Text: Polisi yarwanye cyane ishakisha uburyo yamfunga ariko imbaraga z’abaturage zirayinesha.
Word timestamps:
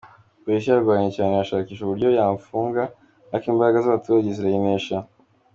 Polisi 0.43 0.67
yarwanye 0.69 1.09
cyane 1.15 1.33
ishakisha 1.43 1.81
uburyo 1.83 2.09
yamfunga 2.17 2.83
ariko 3.31 3.45
imbaraga 3.53 3.79
z’abaturage 3.83 4.29
zirayinesha. 4.37 4.95